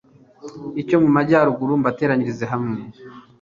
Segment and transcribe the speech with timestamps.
[0.87, 2.79] cyo mu majyaruguru mbateranyirize hamwe